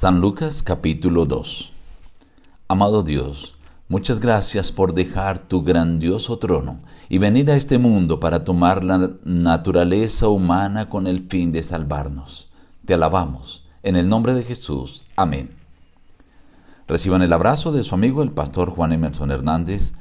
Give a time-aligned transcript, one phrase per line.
[0.00, 1.72] San Lucas capítulo 2
[2.68, 3.56] Amado Dios,
[3.88, 6.78] muchas gracias por dejar tu grandioso trono
[7.08, 12.48] y venir a este mundo para tomar la naturaleza humana con el fin de salvarnos.
[12.84, 13.66] Te alabamos.
[13.82, 15.04] En el nombre de Jesús.
[15.16, 15.50] Amén.
[16.86, 19.94] Reciban el abrazo de su amigo el pastor Juan Emerson Hernández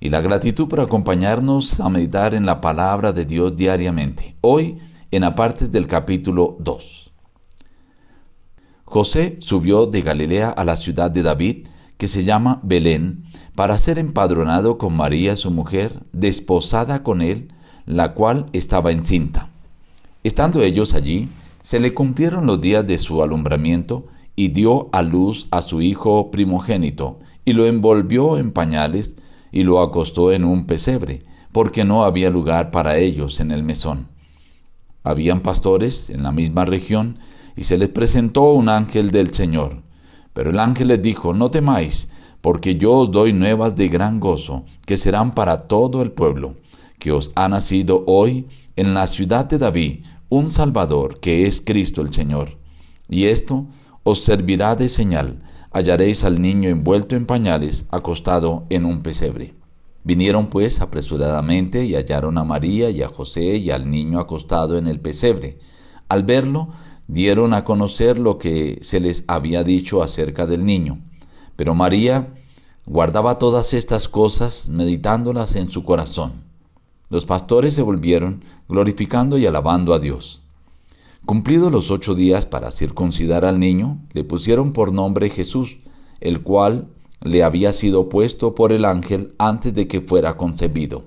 [0.00, 4.34] y la gratitud por acompañarnos a meditar en la palabra de Dios diariamente.
[4.40, 4.80] Hoy
[5.12, 7.03] en aparte del capítulo 2.
[8.94, 11.66] José subió de Galilea a la ciudad de David,
[11.98, 13.24] que se llama Belén,
[13.56, 17.48] para ser empadronado con María su mujer, desposada con él,
[17.86, 19.50] la cual estaba encinta.
[20.22, 21.28] Estando ellos allí,
[21.60, 26.30] se le cumplieron los días de su alumbramiento, y dio a luz a su hijo
[26.30, 29.16] primogénito, y lo envolvió en pañales,
[29.50, 34.06] y lo acostó en un pesebre, porque no había lugar para ellos en el mesón.
[35.02, 37.18] Habían pastores en la misma región,
[37.56, 39.82] y se les presentó un ángel del Señor.
[40.32, 42.08] Pero el ángel les dijo, no temáis,
[42.40, 46.56] porque yo os doy nuevas de gran gozo, que serán para todo el pueblo,
[46.98, 52.02] que os ha nacido hoy en la ciudad de David un Salvador, que es Cristo
[52.02, 52.58] el Señor.
[53.08, 53.66] Y esto
[54.02, 59.54] os servirá de señal, hallaréis al niño envuelto en pañales, acostado en un pesebre.
[60.02, 64.86] Vinieron pues apresuradamente y hallaron a María y a José y al niño acostado en
[64.86, 65.58] el pesebre.
[66.08, 66.68] Al verlo,
[67.08, 71.00] dieron a conocer lo que se les había dicho acerca del niño.
[71.56, 72.34] Pero María
[72.86, 76.44] guardaba todas estas cosas, meditándolas en su corazón.
[77.10, 80.42] Los pastores se volvieron, glorificando y alabando a Dios.
[81.24, 85.78] Cumplidos los ocho días para circuncidar al niño, le pusieron por nombre Jesús,
[86.20, 86.88] el cual
[87.22, 91.06] le había sido puesto por el ángel antes de que fuera concebido.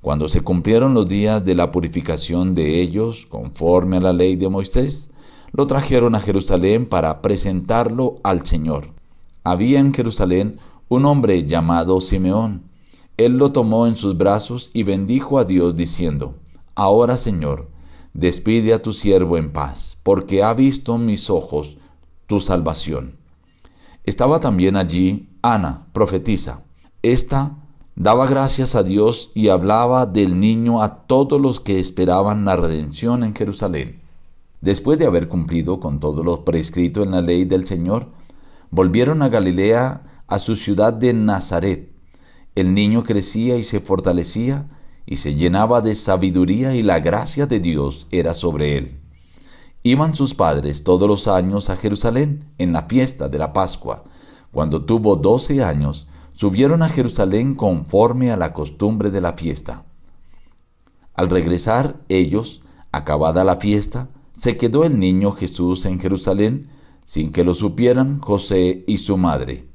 [0.00, 4.48] Cuando se cumplieron los días de la purificación de ellos, conforme a la ley de
[4.48, 5.10] Moisés,
[5.52, 8.90] lo trajeron a Jerusalén para presentarlo al Señor.
[9.44, 12.62] Había en Jerusalén un hombre llamado Simeón.
[13.16, 16.34] Él lo tomó en sus brazos y bendijo a Dios diciendo,
[16.74, 17.70] Ahora Señor,
[18.12, 21.76] despide a tu siervo en paz, porque ha visto mis ojos
[22.26, 23.16] tu salvación.
[24.04, 26.64] Estaba también allí Ana, profetisa.
[27.02, 27.56] Esta
[27.94, 33.22] daba gracias a Dios y hablaba del niño a todos los que esperaban la redención
[33.22, 34.02] en Jerusalén.
[34.66, 38.08] Después de haber cumplido con todo lo prescrito en la ley del Señor,
[38.72, 41.92] volvieron a Galilea, a su ciudad de Nazaret.
[42.56, 44.68] El niño crecía y se fortalecía
[45.06, 48.98] y se llenaba de sabiduría y la gracia de Dios era sobre él.
[49.84, 54.02] Iban sus padres todos los años a Jerusalén en la fiesta de la Pascua.
[54.50, 59.84] Cuando tuvo doce años, subieron a Jerusalén conforme a la costumbre de la fiesta.
[61.14, 66.68] Al regresar ellos, acabada la fiesta, se quedó el niño Jesús en Jerusalén
[67.04, 69.66] sin que lo supieran José y su madre.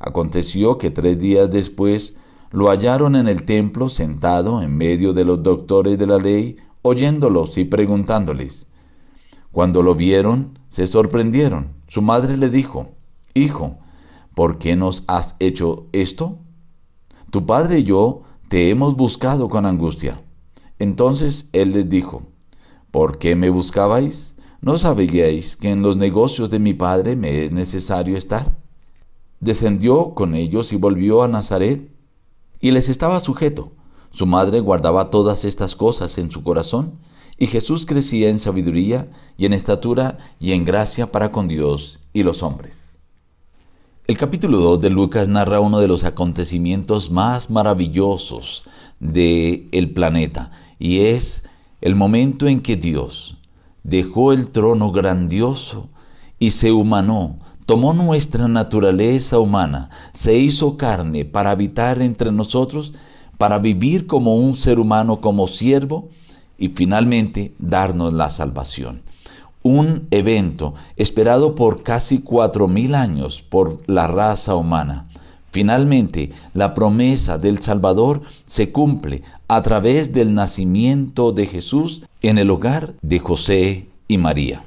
[0.00, 2.14] Aconteció que tres días después
[2.50, 7.58] lo hallaron en el templo sentado en medio de los doctores de la ley, oyéndolos
[7.58, 8.66] y preguntándoles.
[9.52, 11.74] Cuando lo vieron, se sorprendieron.
[11.86, 12.92] Su madre le dijo,
[13.34, 13.78] Hijo,
[14.34, 16.38] ¿por qué nos has hecho esto?
[17.30, 20.22] Tu padre y yo te hemos buscado con angustia.
[20.78, 22.22] Entonces él les dijo,
[22.90, 24.36] ¿Por qué me buscabais?
[24.60, 28.56] ¿No sabíais que en los negocios de mi padre me es necesario estar?
[29.40, 31.90] Descendió con ellos y volvió a Nazaret,
[32.60, 33.72] y les estaba sujeto.
[34.10, 36.94] Su madre guardaba todas estas cosas en su corazón,
[37.38, 42.24] y Jesús crecía en sabiduría y en estatura y en gracia para con Dios y
[42.24, 42.98] los hombres.
[44.08, 48.64] El capítulo 2 de Lucas narra uno de los acontecimientos más maravillosos
[48.98, 51.44] del el planeta, y es
[51.80, 53.36] el momento en que Dios
[53.84, 55.88] dejó el trono grandioso
[56.38, 62.92] y se humanó, tomó nuestra naturaleza humana, se hizo carne para habitar entre nosotros,
[63.36, 66.08] para vivir como un ser humano, como siervo,
[66.58, 69.02] y finalmente darnos la salvación.
[69.62, 75.07] Un evento esperado por casi cuatro mil años por la raza humana
[75.58, 82.48] Finalmente, la promesa del Salvador se cumple a través del nacimiento de Jesús en el
[82.48, 84.62] hogar de José y María.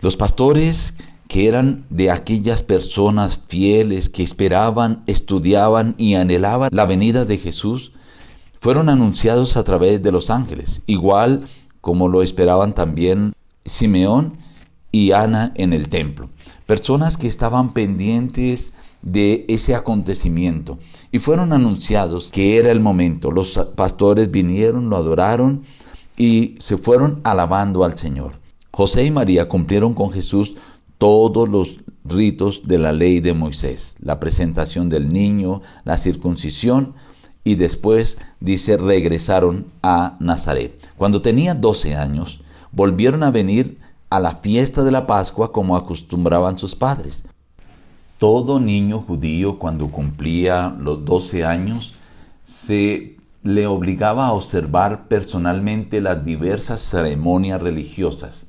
[0.00, 0.94] Los pastores
[1.28, 7.92] que eran de aquellas personas fieles que esperaban, estudiaban y anhelaban la venida de Jesús,
[8.62, 11.46] fueron anunciados a través de los ángeles, igual
[11.82, 13.34] como lo esperaban también
[13.66, 14.38] Simeón
[14.90, 16.30] y Ana en el templo.
[16.68, 20.78] Personas que estaban pendientes de ese acontecimiento.
[21.10, 23.30] Y fueron anunciados que era el momento.
[23.30, 25.62] Los pastores vinieron, lo adoraron
[26.18, 28.32] y se fueron alabando al Señor.
[28.70, 30.56] José y María cumplieron con Jesús
[30.98, 36.92] todos los ritos de la ley de Moisés, la presentación del niño, la circuncisión
[37.44, 40.78] y después dice regresaron a Nazaret.
[40.98, 42.42] Cuando tenía 12 años,
[42.72, 43.78] volvieron a venir
[44.10, 47.24] a la fiesta de la Pascua como acostumbraban sus padres.
[48.18, 51.94] Todo niño judío cuando cumplía los 12 años
[52.42, 58.48] se le obligaba a observar personalmente las diversas ceremonias religiosas.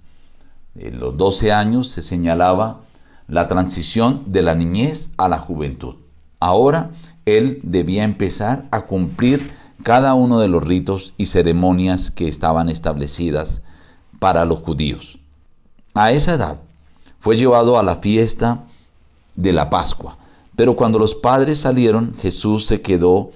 [0.76, 2.82] En los 12 años se señalaba
[3.28, 5.96] la transición de la niñez a la juventud.
[6.40, 6.92] Ahora
[7.26, 9.52] él debía empezar a cumplir
[9.84, 13.62] cada uno de los ritos y ceremonias que estaban establecidas
[14.20, 15.19] para los judíos.
[15.94, 16.60] A esa edad
[17.20, 18.66] fue llevado a la fiesta
[19.36, 20.18] de la Pascua,
[20.56, 23.32] pero cuando los padres salieron, Jesús se quedó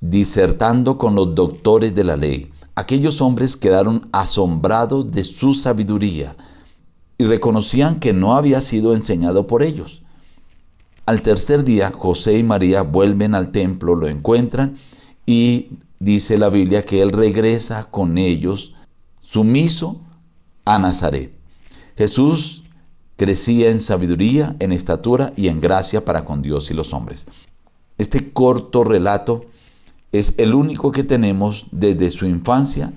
[0.00, 2.52] disertando con los doctores de la ley.
[2.74, 6.36] Aquellos hombres quedaron asombrados de su sabiduría
[7.18, 10.02] y reconocían que no había sido enseñado por ellos.
[11.04, 14.76] Al tercer día, José y María vuelven al templo, lo encuentran
[15.26, 18.74] y dice la Biblia que él regresa con ellos
[19.20, 20.00] sumiso
[20.64, 21.37] a Nazaret.
[21.98, 22.62] Jesús
[23.16, 27.26] crecía en sabiduría, en estatura y en gracia para con Dios y los hombres.
[27.98, 29.46] Este corto relato
[30.12, 32.92] es el único que tenemos desde su infancia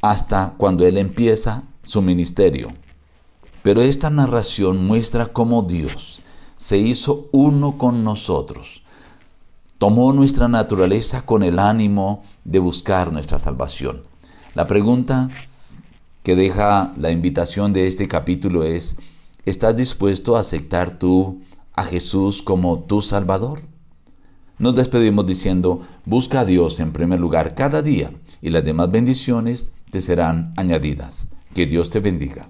[0.00, 2.68] hasta cuando él empieza su ministerio.
[3.62, 6.22] Pero esta narración muestra cómo Dios
[6.56, 8.82] se hizo uno con nosotros.
[9.76, 14.02] Tomó nuestra naturaleza con el ánimo de buscar nuestra salvación.
[14.54, 15.28] La pregunta
[16.22, 18.96] que deja la invitación de este capítulo es,
[19.44, 21.42] ¿estás dispuesto a aceptar tú
[21.74, 23.62] a Jesús como tu Salvador?
[24.58, 28.10] Nos despedimos diciendo, busca a Dios en primer lugar cada día
[28.42, 31.28] y las demás bendiciones te serán añadidas.
[31.54, 32.48] Que Dios te bendiga.